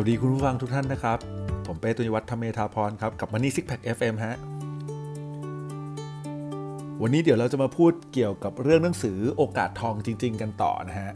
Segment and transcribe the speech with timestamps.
[0.00, 1.18] วัสดีคุณผู้ฟังทุกท่านนะครับ
[1.66, 4.36] ผมเป้ตุนิวัฒน์ธรรมเมธาพรครับ กับมันนี่ซิกแพค FM ฮะ
[7.02, 11.12] วันนี้เดี๋ยวเราจะมาพูดเกี่ยวกับเรื่องหนังสือโอกาสทองจริง ๆ กันต่อนะฮะ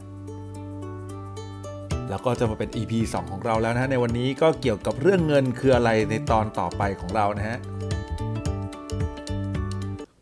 [2.09, 7.57] แล้วก็จะมาเป็น EP 2 ของเราแล้วนะฮะ ในวันนี้ก็เกี่ยวกับเรื่องเงินคืออะไรในตอนต่อไปของเรานะฮะ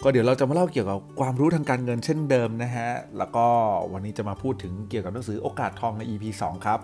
[0.03, 3.45] ก็เดี๋ยวเราจะมาเล่าเกี่ยวกับความรู้ทางการเงินเช่นเดิมนะฮะ แล้วก็
[3.94, 6.81] วันนี้จะมาพูดถึงเกี่ยวกับหนังสือโอกาสทองใน EP 2 ครับ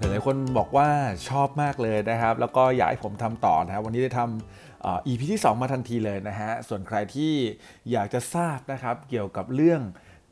[0.00, 0.88] หลายๆคนบอกว่า
[1.28, 7.32] ชอบมากเลยนะครับ แล้วก็อยากให้ผมทำต่อนะครับวันนี้ได้ทำอ่อ EP ที่ 2 มาทันทีเลยนะฮะส่วนใครที่
[7.90, 9.80] อยากจะทราบนะครับเกี่ยวกับเรื่อง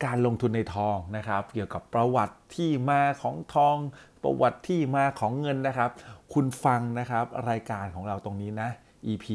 [0.05, 3.77] การลงทุนในทองนะครับ เกี่ยวกับประวัติที่มาของทอง
[4.23, 5.91] ประวัติที่มาของเงินนะครับ
[6.35, 8.69] คุณฟังนะครับรายการของเราตรงนี้นะ
[9.07, 9.27] EP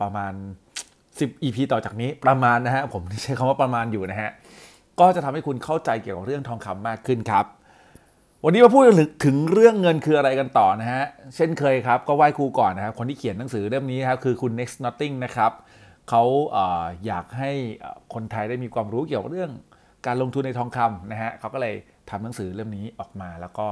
[0.00, 0.32] ประมาณ
[0.88, 4.30] 10 EP ต่อจากนี้ประมาณนะฮะผมใช้คำว่าประมาณอยู่นะฮะ
[5.00, 7.46] ก็จะทำให้คุณเข้าใจเกี่ยวกับเรื่องทองคำมากขึ้นครับ
[8.44, 8.82] วันนี้มาพูด
[9.24, 11.04] ถึงเรื่องเงินคืออะไรกันต่อนะฮะ
[11.36, 15.52] เช่นเคยครับ ก็ไหว้ครูก่อนนะครับ คนที่เขียนหนังสือเล่มนี้ครับคือคุณ next nothing นะครับ
[16.08, 17.50] เขาเอออยากให้
[18.14, 19.52] คนไทยได้มีความรู้เกี่ยวกับเรื่อง
[20.06, 21.74] การลงทุนในทองคำนะฮะเขาก็เลย
[22.10, 23.68] ทำหนังสือเล่มนี้ออกมา แล้วก็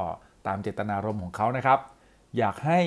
[0.46, 1.78] ตามเจตนารมณ์ของเขานะครับ
[2.38, 2.80] อยากให้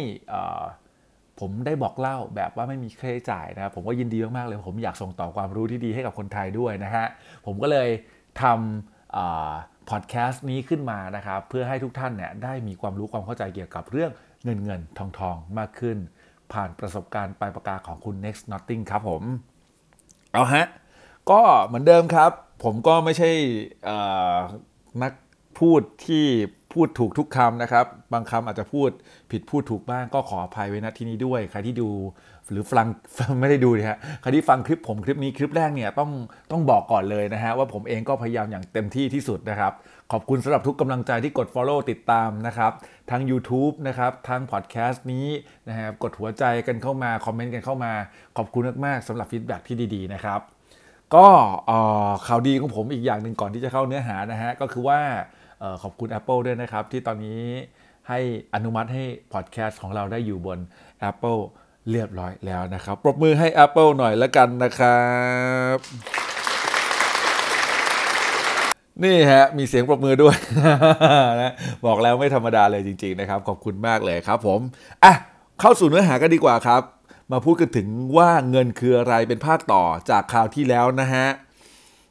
[1.39, 7.05] ผมได้บอกเล่าแบบว่าไม่มีค่าใช้จ่ายนะครับผมก็ยินดีมากๆเลย ผมอยากส่งต่อความรู้ที่ดีให้กับคนไทยด้วยนะฮะ
[7.45, 7.89] ผมก็เลย
[8.41, 14.11] ทำ พอดแคสต์นี้ขึ้นมานะครับเพื่อให้ทุกท่านเนี่ยได้มีความรู้ความเข้าใจเกี่ยวกับเรื่อง
[14.43, 15.97] เงินเงินทองทองมากขึ้น
[16.53, 19.23] ผ่านประสบการณ์ปลายปากกาของคุณ next nothing ครับผม
[20.33, 20.65] เอาฮะ
[21.29, 22.31] ก็เหมือนเดิมครับ
[22.63, 23.29] ผมก็ไม่ใช่
[25.01, 25.11] นัก
[25.58, 26.25] พูดที่
[26.73, 28.89] พูดถูกทุกคำนะครับ บางคำอาจจะพูด
[29.31, 31.89] ผิดพูดถูกบ้างก็ขออภัยไว้ณที่นี้ด้วย ใครที่ดู
[32.52, 32.88] หรือฟัง
[33.39, 36.11] ไม่ได้ดูนะฮะใครที่ฟังคลิปผมคลิปนี้คลิปแรกเนี่ยต้อง
[36.52, 39.73] ต้องบอกก่อนเลยนะฮะว่าผมเองก็พยายามอย่างเต็มที่ที่สุดนะครับ
[40.12, 42.72] ขอบคุณสำหรับทุกกำลังใจที่กด Follow ติดตามนะครับ
[43.12, 45.28] ทั้ง YouTube นะครับทั้งพอดแคสต์นี้
[45.69, 47.91] นะครับกดหัวใจกันเข้ามา comment กันเข้ามา
[48.38, 50.40] ขอบคุณมากๆสำหรับ feedback ที่ดีๆนะครับ
[51.16, 51.28] ก็
[52.28, 55.00] ข่าวดีของผมอีกอย่างหนึ่งก่อนที่จะเข้าเนื้อหานะฮะก็คือว่า
[55.84, 57.42] ขอบคุณ Apple ด้วยนะครับ ที่ตอนนี้
[58.09, 58.20] ให้
[58.53, 59.03] อนุมัติให้
[59.34, 60.59] พอดแคสต์ของเราได้อยู่บน
[61.09, 61.40] Apple
[61.92, 65.09] เรียบร้อยแล้วนะครับ ปรบมือให้ Apple หน่อยล้วกันนะครั
[65.75, 65.78] บ
[69.03, 70.36] นี่ฮะ มีเสียงปรบมือด้วย
[71.42, 71.53] นะ
[71.86, 74.59] บอกแล้วไม่ธรรมดาเลยจริง ๆ นะครับ ขอบคุณมากเลยครับผม
[75.03, 75.14] อะ
[75.59, 76.81] เข้าสู่เนื้อหากันดีกว่าครับ
[77.31, 77.88] มาพูดกันถึง
[78.18, 81.28] ว่าเงินคืออะไรเป็นภาคต่อจากคราวที่แล้วนะฮะ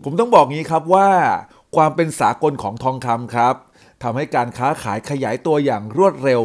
[0.05, 1.09] ผมต้องบอกงี้ครับว่า
[1.79, 3.55] ความเป็นสากลของทองคำครับ
[4.03, 6.43] ทำให้การค้าขายขยายตัวอย่างรวดเร็ว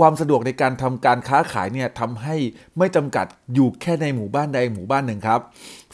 [0.00, 2.36] ความสะดวกในการทำการค้าขายเนี่ยทำให้
[2.78, 5.40] ไม่จำกัดอยู่แค่ในหมู่บ้านใดหมู่บ้านหนึ่งครับ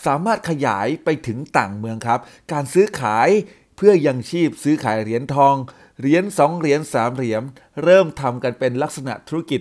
[0.06, 2.20] สามารถขยายไปถึงต่างเมืองครับ
[2.52, 3.28] การซื้อขาย
[3.76, 5.54] เพื่อยังชีพซื้อขายเหรียญทอง
[6.00, 7.42] เหรียญสองเหรียญสามเหรียญ
[7.82, 9.60] เริ่มทำกันเป็นลักษณะธุรกิจ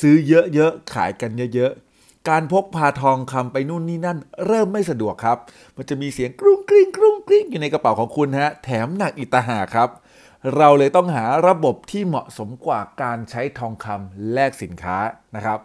[0.00, 0.16] ซื้อ
[0.54, 5.38] เยอะๆขายกันเยอะๆการพกพาทองคำไปนู่นนี่นั่น เริ่มไม่สะดวกครับ
[5.76, 9.88] มันจะมีเสียงกรุ้งกริ้งกรุ้ง กริ้งอยู่ในกระเป๋าของคุณฮะแถมหนักอีกต่างหากครับ
[10.56, 14.96] เราเลยต้องหาระบบที่เหมาะสมกว่าการใช้ทองคำแลกสินค้า
[15.36, 15.58] นะครับ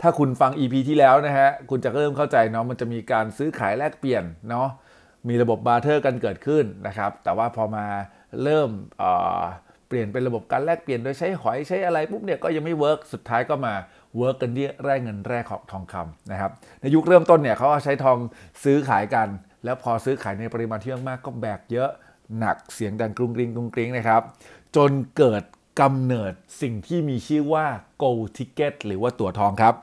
[0.00, 4.68] ถ้าคุณฟัง EP ที่แล้วนะฮะคุณจะเริ่มเข้าใจเนาะมันจะมีการซื้อขายแลกเปลี่ยนเนาะ
[5.28, 7.86] มีระบบ barter กันเกิดขึ้นนะครับ แต่ว่าพอมา
[8.42, 13.74] เริ่มเเปลี่ยนเป็นระบบการแลกเปลี่ยนโดยใช้หอยใช้อะไรปุ๊บเนี่ยก็ยังไม่ work สุดท้ายก็มา
[14.16, 16.50] work กันที่แร่เงินแร่ของทองคำนะครับ
[16.80, 18.18] ในยุคเริ่มต้นเนี่ยเขาใช้ทอง
[18.64, 19.28] ซื้อขายกัน
[19.64, 21.90] แล้วพอซื้อขายในปริมาณที่มากๆก็แบกเยอะ
[22.38, 24.22] หนักเสียงดังกรุงกริงกรุงกริงนะครับ
[24.76, 25.42] จนเกิด
[25.80, 27.66] กำเนิดสิ่งที่มีชื่อว่า
[28.02, 29.76] gold ticket หรือว่าตั๋วทองครับ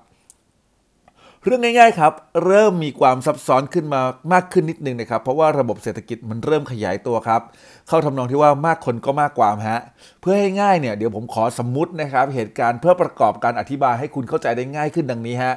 [1.44, 2.14] เรื่องง่ายๆครับ
[2.46, 4.02] เริ่มมีความซับซ้อนขึ้นมา
[4.34, 7.42] มากขึ้นนิดนึงนะครับ เพราะว่าระบบเศรษฐกิจมันเริ่มขยายตัวครับ
[7.88, 9.80] เข้าทำนองที่ว่ามากคนก็มากความฮะ
[10.22, 15.54] เพื่อให้ง่ายเนี่ยเดี๋ยวผมขอสมมุตินะครับ เหตุการณ์เพื่อประกอบการอธิบายให้คุณเข้าใจได้ง่ายขึ้นดังนี้ฮะ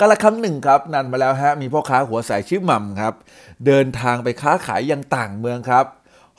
[0.00, 3.14] กาละครั้งหนึ่งครับนานมาแล้วฮะมีพ่อค้าหัวใสชื่อหม่ำครับ
[3.66, 5.86] เดินทางไปค้าขายยังต่างเมืองครับ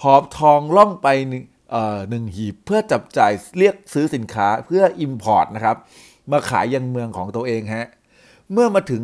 [0.03, 5.77] หอบทองล่องไปหนึ่งเอ่อหนึ่งหีบเพื่อจับจ่ายเรียกซื้อสินค้าเพื่อ Import นะครับ
[6.31, 7.87] มาขายยังเมืองของตัวเองฮะ
[8.51, 9.03] เมื่อมาถึง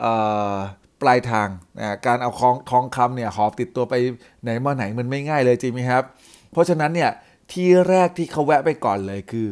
[0.00, 0.12] เอ่
[0.52, 0.54] อ
[1.02, 3.94] ปลายทางนะการเอาของทองคำเนี่ยหอบติดตัวไป
[4.42, 6.02] ไหนมาไหนมันไม่ง่ายเลยจริงไหมครับ
[6.52, 7.10] เพราะฉะนั้นเนี่ย
[7.52, 9.48] ที่แรกที่เขาแวะไปก่อนเลยคือ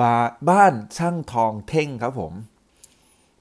[0.00, 0.02] บ
[0.50, 2.34] บ้านช่างทองเท่งครับผม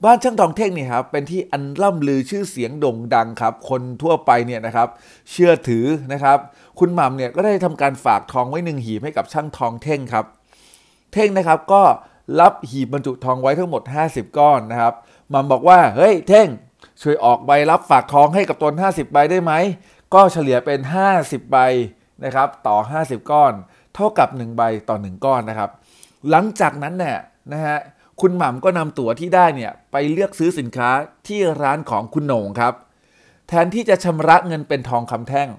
[0.03, 4.87] บ้านช่างทองเท่งเนี่ยครับเป็นที่อันล่ำลือชื่อเสียงโด่งดังครับ คนทั่วไปเนี่ยนะครับ
[5.31, 6.37] เชื่อถือนะครับ
[6.79, 10.25] คุณหม่ำเนี่ยก็ได้ทำการฝากทองไว้หนึ่งหีบให้กับช่างทองเท่งครับ
[11.13, 11.81] เท่งนะครับก็
[12.39, 14.93] รับหีบบรรจุทองไว้ทั้งหมด 50 ก้อนนะครับ
[15.29, 16.47] หมัมบอกว่าเฮ้ยเท่ง
[17.01, 19.53] ช่วยออกใบรับฝากทองให้กับตน 50 ใบได้ไหม
[20.13, 20.79] ก็เฉลี่ยเป็น
[21.15, 21.57] 50 ใบ
[22.23, 23.53] นะครับต่อ 50 ก้อน
[23.95, 25.69] เท่ากับ 1 ใบต่อ 1 ก้อนนะครับ
[26.29, 27.19] หลังจากนั้นเนี่ย
[27.51, 27.77] นะฮะ
[28.21, 30.89] คุณหม่ำก็นำตั๋วที่ได้เนี่ยไปเลือกซื้อสินค้า
[31.27, 32.73] ที่ร้านของคุณโหน่งครับ
[33.47, 35.49] แทนที่จะชำระเงินเป็นทองคำแท่ง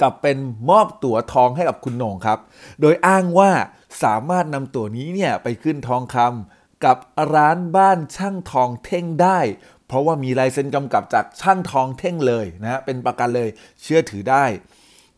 [0.00, 0.38] กลับเป็น
[0.70, 2.38] มอบตั๋วทองให้กับคุณโหน่งครับ
[2.80, 3.50] โดยอ้างว่า
[4.02, 6.96] สามารถนำตั๋วนี้เนี่ยไปขึ้นทองคำกับ
[7.34, 9.38] ร้านบ้านช่างทองเท่งได้
[9.86, 13.48] เพราะว่ามีลายเซ็นกำกับจากช่างทองเท่งเลยนะฮะเป็นประกันเลย
[13.82, 14.44] เชื่อถือได้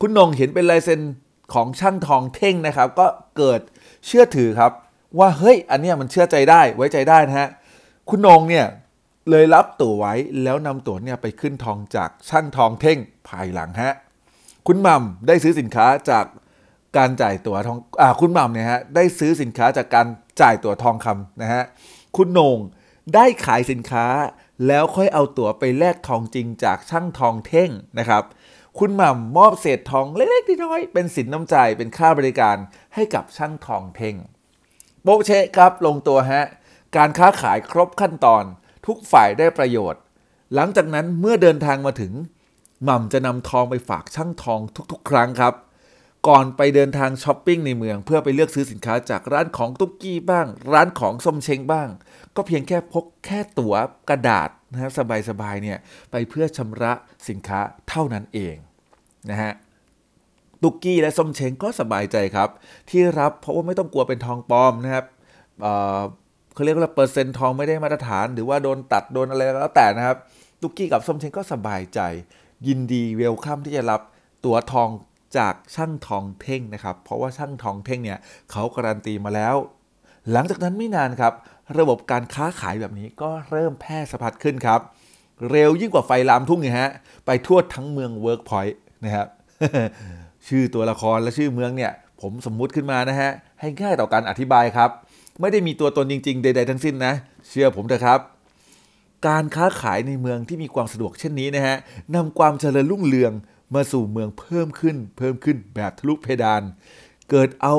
[0.00, 1.00] คุณโหน่งเห็นเป็นลายเซ็น
[1.54, 3.06] ของช่างทองเท่งนะครับ ก็
[3.36, 3.60] เกิด
[4.06, 4.72] เชื่อถือครับ
[5.18, 7.48] ว่าเฮ้ยอันเนี้ยมันเชื่อใจได้ไว้ใจได้นะฮะ
[8.08, 8.66] คุณนงเนี่ย
[9.30, 12.98] เลยรับตั๋วไว้แล้วนำตั๋วเนี่ยไปขึ้นทองจากช่างทองเท่ง
[13.28, 13.94] ภายหลังฮะ
[14.66, 16.26] คุณม่ำได้ซื้อสินค้าจาก
[16.96, 20.06] การจ่ายตั๋วทองอ่าคุณม่ำเนี่ยฮะได้ซื้อสินค้าจากการ
[20.40, 21.62] จ่ายตั๋วทองคำนะฮะ
[22.16, 22.58] คุณนง
[23.14, 24.06] ได้ขายสินค้า
[24.66, 28.22] แล้วค่อยเอาตั๋วไปแลกทองจริงจากช่างทองเท่งนะครับ
[28.78, 32.56] คุณหม่ำมอบเศษทองเล็กๆน้อยๆเป็นสินน้ำใจเป็นค่าบริการ
[32.94, 34.16] ให้กับช่างทองเท่ง
[35.02, 36.44] โปะเชะครับลงตัวฮะ
[36.96, 38.44] การค้าขายครบขั้นตอน
[38.86, 40.02] ทุกฝ่ายได้ประโยชน์
[40.54, 42.12] หลังจากนั้นเมื่อเดินทางมาถึง
[42.84, 44.60] หม่ำจะนำทองไปฝากช่างทอง
[44.92, 45.54] ทุกๆ ครั้งครับ
[46.28, 51.88] ก่อนไปเดินทางช้อปปิ้งในเมือง เพื่อไปเลือกซื้อสินค้าจากร้านของตุ๊กกี้บ้าง ร้านของส้มเชงบ้าง
[52.36, 53.74] ก็เพียงแค่พกแค่ตั๋ว
[54.08, 54.90] กระดาษนะฮะ
[55.28, 55.78] สบายๆเนี่ย
[56.10, 56.92] ไปเพื่อชำระ
[57.28, 58.56] สินค้าเท่านั้นเอง
[59.30, 59.52] นะฮะ
[60.62, 62.48] ตุกกี้และส้มเช้งก็สบายใจครับ
[62.90, 65.06] ที่รับเพราะว่าไม่ต้องกลัวเป็นทองปลอมนะครับ
[65.60, 70.16] เเขาเรียกว่าเปอร์เซ็นต์ทองไม่ได้มาตรฐาน หรือว่าโดนตัดโดนอะไรแล้วแต่นะครับ
[70.60, 72.00] ตุกกี้กับส้มเช้งก็สบายใจ
[72.66, 74.00] ยินดี welcome ที่จะรับ
[74.44, 74.88] ตั๋วทอง
[75.38, 78.18] จากช่างทองเท่งนะครับ เพราะว่าช่างทองเท่งเนี่ย
[78.50, 79.54] เขาการันตีมาแล้ว
[80.32, 81.32] หลังจากนั้นไม่นานครับ
[81.78, 84.80] ระบบการค้าขายแบบนี้ก็เริ่มแพร่สะพัดขึ้นครับ
[85.50, 86.90] เร็วยิ่งกว่าไฟลามทุ่งไงฮะ
[87.26, 89.26] ไปทั่วทั้งเมืองเวิร์กพอยต์นะครับ
[90.48, 93.30] ชื่อตัวละครและชื่อเมืองเนี่ย ผมสมมุติขึ้นมานะฮะ
[93.60, 94.90] ให้ง่ายต่อการอธิบายครับ
[95.40, 97.14] ไม่ได้มีตัวตนจริง ๆ ใด ๆ ทั้งสิ้นนะ
[97.48, 98.20] เชื่อผมเถอะครับ
[99.26, 101.76] การค้าขายในเมืองที่มีความสะดวกเช่นนี้นะฮะ
[102.14, 103.32] นำความเจริญรุ่งเรือง
[103.74, 106.62] มาสู่เมืองเพิ่มขึ้น เพิ่มขึ้นแบบทะลุเพดาน
[107.30, 107.74] เกิดเอา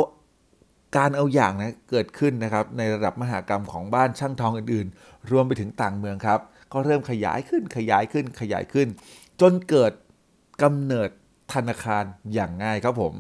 [0.97, 6.39] การเอาอย่างนะเกิดขึ้นนะครับในระดับมหากรรมของบ้านช่างทองอื่นๆ รวมไปถึงต่างเมืองครับ
[6.73, 8.87] ก็เริ่มขยายขึ้นขยายขึ้นขยายขึ้น
[9.41, 9.91] จนเกิด
[10.63, 11.09] กำเนิด
[11.53, 12.03] ธนาคาร
[12.33, 13.13] อย่างง่ายครับผม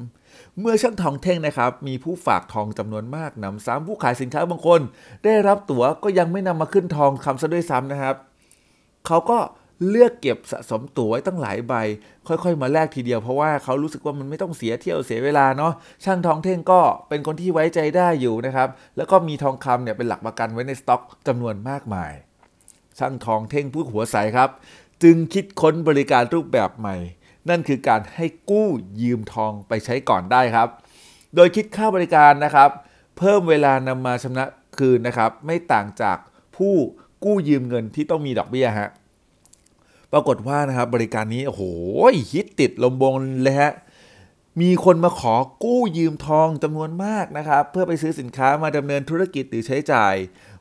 [0.59, 4.81] เมื่อช่างทองเท่งนะครับ มีผู้ฝากทองจำนวนมากนำซ้ำผู้ขายสินค้าบางคน
[5.25, 8.15] ได้รับตั๋วก็ยังไม่นำมาขึ้นทองคำซะด้วยซ้ำนะครับ
[9.07, 9.39] เขาก็
[9.89, 11.73] เลือกเก็บสะสมตั๋วไว้ตั้งหลายใบ
[12.27, 15.73] ค่อยๆ มาแลกทีเดียวเพราะว่าเขารู้สึกว่ามันไม่ต้องเสียเที่ยวเสียเวลาเนาะ
[16.05, 22.11] ช่างทองเท่งก็เป็นคนที่ไว้ใจได้อยู่นะครับ แล้วก็มีทองคำเนี่ยเป็นหลักประกันไว้ในสต็อกจำนวนมากมาย
[22.99, 24.49] ช่างทองเท่งผู้หัวใสครับ
[25.03, 26.95] จึงคิดค้นบริการรูปแบบใหม่
[27.49, 28.67] นั่นคือการให้กู้
[29.01, 30.69] ยืมทองไปใช้ก่อนได้ครับ
[31.35, 32.69] โดยคิดค่าบริการนะครับ
[33.17, 34.45] เพิ่มเวลานำมาชำระ
[34.77, 36.17] คืนนะครับ ไม่ต่างจาก
[36.57, 36.75] ผู้
[37.23, 38.89] กู้ยืมเงินที่ต้องมีดอกเบี้ยฮะ
[40.11, 41.63] ปรากฏว่านะครับบริการนี้โอ้โห
[42.31, 43.71] ฮิตติดลมบนเลยฮะ
[44.61, 50.15] มีคนมาขอกู้ยืมทองจำนวนมากนะครับ เพื่อไปซื้อสินค้ามาดำเนินธุรกิจหรือใช้จ่าย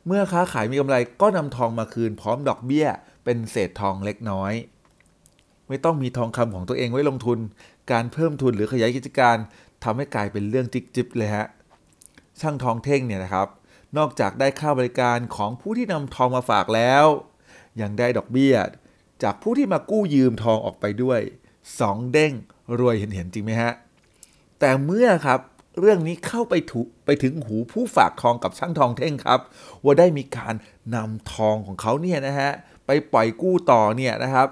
[0.06, 2.86] เมื่อค้าขายมีกำไรก็นำทองมาคืนพร้อมดอกเบี้ย
[3.24, 4.52] เป็นเศษทองเล็กน้อย
[5.72, 7.38] ไม่ต้องมีทองคำของตัวเองไว้ลงทุน
[7.92, 9.36] การเพิ่มทุนหรือขยายกิจการ
[9.84, 11.46] ทำให้กลายเป็นเรื่องจิกจิบเลยฮะ
[12.40, 13.48] ช่างทองเท่งเนี่ยนะครับ
[13.98, 17.04] นอกจากได้ค่าบริการของผู้ที่นำทองมาฝากแล้ว
[17.80, 18.54] ยังได้ดอกเบี้ย
[19.22, 21.20] จากผู้ที่มากู้ยืมทองออกไปด้วย
[21.66, 22.32] 2 เด้ง
[22.80, 23.72] รวยเห็นเห็นๆจริงไหมฮะ
[24.60, 25.40] แต่เมื่อครับ
[25.80, 29.40] เรื่องนี้เข้าไปถูไปถึงหูผู้ฝากทองกับช่างทองเท่งครับ
[29.84, 30.54] ว่าได้มีการ
[30.94, 32.50] นำทองของเขาเนี่ยนะฮะ
[32.86, 34.48] ไปปล่อยกู้ต่อเนี่ยนะครับ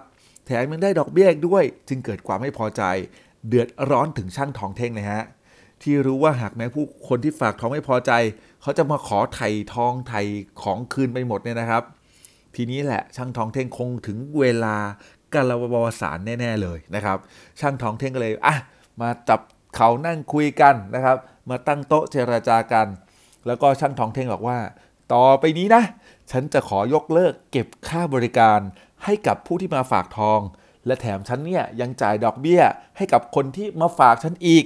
[0.50, 2.82] แถมยังได้ดอกเบี้ยอีกด้วย จึงเกิดความไม่พอใจ
[3.48, 5.24] เดือดร้อนถึงช่างทองเท่งเลยฮะ
[5.82, 8.12] ที่รู้ว่าหากแม้ผู้คนที่ฝากทองไม่พอใจ
[8.62, 10.22] เขาจะมาขอไถ่ทองไถ่
[10.62, 11.82] ของคืนไปหมดเนี่ยนะครับ
[12.54, 14.76] ทีนี้แหละช่างทองเท่งคงถึงเวลา
[15.34, 17.18] กาลววสารแน่ๆเลยนะครับ
[17.60, 18.56] ช่างทองเท่งก็เลยอะ
[19.00, 19.40] มาจับ
[19.76, 21.16] เขานั่งคุยกันนะครับ
[21.50, 22.86] มาตั้งโต๊ะเจรจากัน
[23.46, 24.58] แล้วก็ช่างทองเท่งบอกว่า
[25.12, 25.82] ต่อไปนี้นะ
[26.30, 28.60] ฉันจะขอยกเลิกเก็บค่าบริการ
[29.04, 30.40] ให้กับผู้ที่มาฝากทอง
[30.86, 32.62] และแถมฉันเนี่ยยังจ่ายดอกเบี้ย
[32.96, 34.64] ให้กับคนที่มาฝากฉันอีก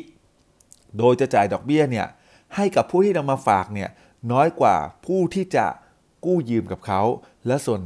[0.99, 2.07] โดยจะจ่ายดอกเบี้ยเนี่ย
[2.57, 3.91] ให้กับผู้ที่นำมาฝากเนี่ย
[4.33, 4.77] น้อยกว่า
[5.07, 5.67] ผู้ที่จะ
[6.25, 7.03] กู้ยืมกับเขา
[7.47, 7.83] และส่วน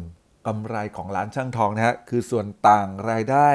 [0.47, 3.51] กำไรของร้านช่างทองนะฮะคือส่วนต่างรายได้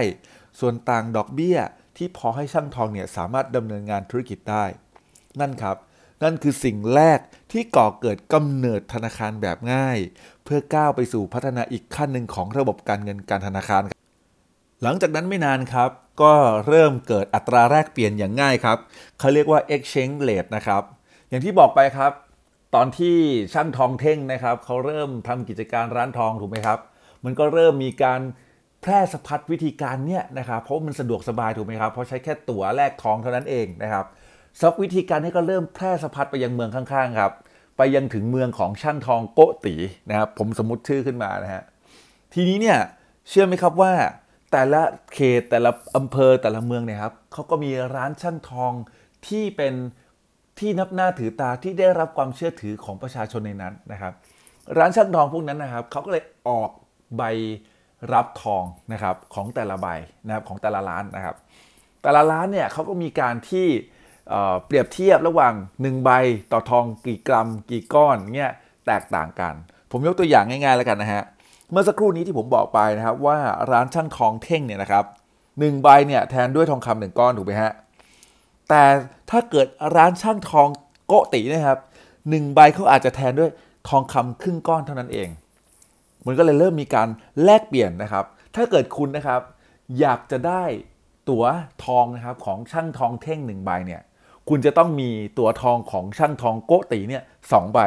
[0.60, 1.58] ส่วนต่างดอกเบี้ย
[1.98, 4.66] ที่พอให้ช่างทองเนี่ยสามารถดำเนินงานธุรกิจได้
[5.40, 5.78] นั่นครับ
[6.24, 7.20] นั่นคือสิ่งแรก
[7.52, 9.98] ที่ก่อเกิดกำเนิดธนาคารแบบง่าย
[10.44, 14.00] เพื่อก้าวไปสู่พัฒนาอีกขั้นหนึ่งของระบบการเงินการธนาคารครับ
[14.84, 15.90] หลังจากนั้นไม่นานครับ
[16.22, 16.34] ก็
[16.68, 18.78] เริ่มเกิดอัตราแลกเปลี่ยนอย่างง่ายครับ
[19.20, 20.84] เขาเรียกว่า exchange rate นะครับ
[21.30, 22.12] อย่างที่บอกไปครับ
[22.76, 23.18] ตอนที่
[23.54, 26.80] ช่างทองเท่งนะครับเขาเริ่มทำกิจการร้านทองถูกไหมครับ
[27.26, 28.22] มันก็เริ่มมีการ
[28.82, 34.06] แพร่สะพัดวิธีการเนี้ยนะครับเพราะมันสะดวกสบายถูกไหมครับเพราะใช้แค่ตั๋วแลกทองเท่านั้นเองนะครับ
[34.62, 37.34] ซักวิธีการนี้ก็เริ่มแพร่สะพัดไปยังเมืองข้างๆครับ
[37.78, 39.76] ไปยังถึงเมืองของช่างทองโกตี
[40.10, 41.64] นะครับผมสมมติชื่อขึ้นมานะฮะ
[42.34, 42.80] ทีนี้เนี่ย
[43.30, 43.94] เชื่อไหมครับว่า
[44.52, 44.82] แต่ละ
[45.14, 48.72] เขตแต่ละอำเภอแต่ละเมืองเนี่ยครับเขาก็มีร้านช่างทอง
[49.28, 49.74] ที่เป็น
[50.60, 54.14] ที่นับหน้าถือตาที่ได้รับความเชื่อถือของประชาชนในนั้นนะครับ
[54.78, 56.70] ร้านช่างทองพวกนั้นนะครับเขาก็เลยออก
[57.18, 57.24] ใบ
[58.14, 59.88] รับทองนะครับของแต่ละใบ
[60.26, 61.36] นะครับของแต่ละร้านนะครับ
[62.04, 63.68] แต่ละร้านเนี่ยเขาก็มีการที่
[64.66, 66.10] เปรียบเทียบระหว่าง 1 ใบ
[66.52, 68.52] ต่อทองกี่กรัม กี่ก้อนเนี่ย
[68.88, 69.54] แตกต่างกัน
[69.92, 71.24] ผมยกตัวอย่างง่ายๆแล้วกันนะฮะ
[71.72, 73.38] เมื่อสักครู่นี้ที่ผมบอกไปนะครับว่า
[73.72, 75.06] ร้านช่างทองเท่งเนี่ยนะครับ
[75.60, 77.72] หนึ่งใบเนี่ยแทนด้วยทองคำหนึ่งก้อนถูกไหมฮะ
[78.70, 78.84] แต่
[79.30, 80.68] ถ้าเกิดร้านช่างทอง
[81.08, 81.80] โกตินะครับ
[82.30, 83.50] หนึ่งใบเขาอาจจะแทนด้วย
[83.90, 85.30] ทองคำครึ่งก้อนเท่านั้นเอง
[86.26, 87.08] มันก็เลยเริ่มมีการ
[87.44, 88.26] แลกเปลี่ยนนะครับ
[88.56, 89.42] ถ้าเกิดคุณนะครับ
[90.00, 90.64] อยากจะได้
[91.30, 91.46] ตั๋ว
[91.86, 94.02] ทองนะครับของช่างทองเท่งหนึ่งใบเนี่ย
[94.50, 97.80] คุณจะต้องมีตัวทองของช่างทองโกติเนี่ยสองใบ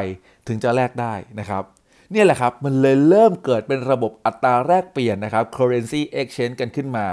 [0.47, 1.65] ถึงจะแลกได้นะครับ
[2.13, 7.07] เนี่ยแหละครับ มันเลยเริ่มเกิดเป็นระบบอัตราแลกเปลี่ยนนะครับ currency exchange กันขึ้นมา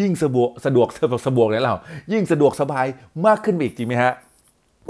[0.00, 1.76] ยิ่งสะดวกสะดวกสะดวกสะดวกเนี่ยเรา
[2.12, 2.86] ยิ่งสะดวกสบาย
[3.26, 4.12] มากขึ้นไปอีกจริงไหมฮะ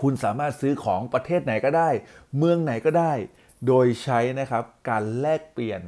[0.00, 1.88] คุณสามารถซื้อของประเทศไหนก็ได้
[2.38, 3.12] เมืองไหนก็ได้
[3.66, 5.80] โดยใช้นะครับการแลกเปลี่ยน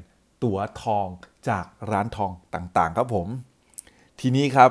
[0.42, 1.06] ตั๋วทอง
[1.48, 3.26] จากร้านทองต่างๆ ครับผม
[4.20, 4.70] ทีนี้ครับ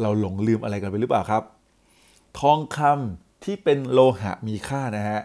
[0.00, 1.42] เราหลงลืมอะไรกันไปหรือเปล่าครับ
[2.40, 5.20] ทองคำที่เป็นโลหะมีค่านะฮะ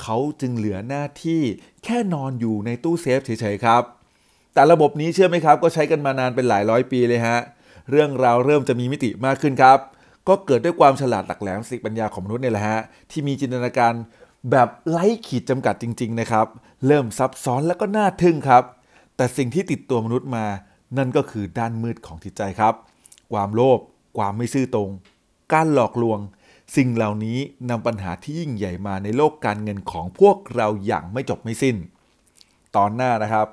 [0.00, 1.42] เขาจึงเหลือหน้าที่
[1.84, 3.82] แค่นอนอยู่ในตู้เซฟเฉยๆครับ
[4.54, 7.38] แต่ระบบนี้เชื่อไหมครับ ก็ใช้กันมานานเป็นหลายร้อยปีเลยฮะ
[7.90, 9.78] เรื่องราวเริ่มจะมีมิติมากขึ้นครับ
[10.28, 12.80] ก็เกิดด้วยความฉลาดหลักแหลมสิปัญญาของมนุษย์เนี่ยแหละฮะ
[13.10, 13.94] ที่มีจินตนาการ
[14.50, 16.46] แบบไร้ขีดจำกัดจริง ๆ นะครับ
[16.86, 18.64] เริ่มซับซ้อนแล้วก็น่าทึ่งครับ
[19.16, 20.46] แต่สิ่งที่ติดตัวมนุษย์มา
[20.98, 22.74] นั่นก็คือด้านมืดของจิตใจครับ
[23.32, 23.78] ความโลภ
[24.18, 24.90] ความไม่ซื่อตรง
[25.52, 26.18] การหลอกลวง
[26.76, 27.38] สิ่งเหล่านี้
[27.70, 31.76] นำปัญหาที่ยิ่งใหญ่มาในโลกการเงินของพวกเราอย่างไม่จบไม่สิ้น
[32.76, 33.46] ตอนหน้านะครับ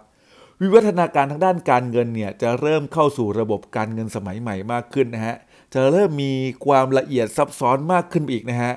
[0.62, 5.36] วิวัฒนาการทางด้านการเงินเนี่ยจะเริ่มเข้าสู่ระบบการเงินสมัยใหม่มากขึ้นนะฮะ
[5.74, 6.34] จะเริ่มมี
[6.66, 8.74] ความละเอียดซับซ้อนมากขึ้นอีกนะฮะ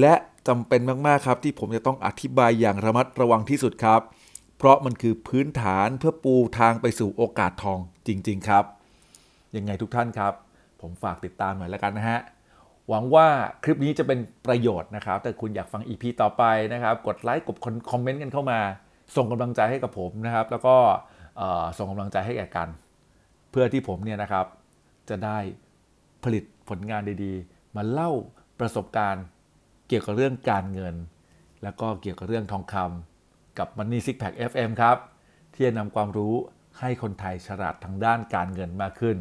[0.00, 0.14] และ
[0.48, 4.00] จำเป็นมากๆครับที่ผมจะต้องอธิบายอย่างระมัดระวังที่สุดครับ
[4.58, 8.64] เพราะมันคือพื้นฐานเพื่อปูทางไปสู่โอกาสทองจริง ๆ ครับ
[9.56, 10.32] ยังไงทุกท่านครับ
[10.80, 12.18] ผมฝากติดตามหน่อยแล้วกันนะฮะ
[12.90, 13.28] หวังว่า
[13.62, 16.42] คลิปนี้จะเป็นประโยชน์นะครับ แต่คุณอยากฟัง EP ต่อไป
[16.72, 17.56] นะครับ กดไลค์กด
[17.90, 18.60] คอมเมนต์กันเข้ามา
[19.16, 20.76] ส่งกำลังใจให้กับผมนะครับ แล้วก็
[21.78, 22.68] ส่งกำลังใจให้แก่กัน
[23.50, 24.46] เพื่อที่ผมเนี่ยนะครับ
[25.08, 25.38] จะได้
[26.24, 28.10] ผลิตผลงานดีๆ มาเล่า
[28.60, 29.24] ประสบการณ์
[29.88, 30.94] เกี่ยวกับเรื่องการเงิน
[31.62, 34.96] แล้วก็เกี่ยวกับเรื่องทองคำกับ Money Six Pack FM ครับ
[35.52, 36.34] ที่จะนำความรู้
[36.80, 39.16] ให้คนไทยฉลาดทางด้านการเงินมากขึ้น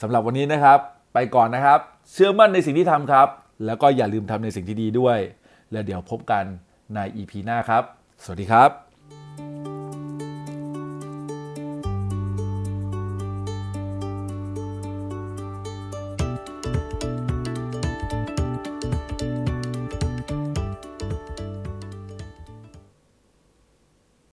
[0.00, 0.80] สำหรับวันนี้นะครับ
[1.14, 1.80] ไปก่อนนะครับ
[2.12, 3.28] เชื่อมั่นในสิ่งที่ทำครับ
[3.66, 5.18] แล้วก็อย่าลืมทำในสิ่งที่ดีด้วย
[5.72, 6.44] แล้วเดี๋ยวพบกัน
[6.94, 7.82] ใน EP หน้าครับ
[8.24, 8.91] สวัสดีครับ